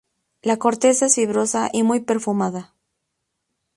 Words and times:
La 0.41 0.57
corteza 0.57 1.05
es 1.05 1.13
fibrosa 1.13 1.69
y 1.71 1.83
muy 1.83 1.99
perfumada. 1.99 2.73